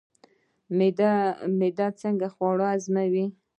معده 1.57 1.87
څنګه 2.01 2.27
خواړه 2.35 2.65
هضموي؟ 2.73 3.25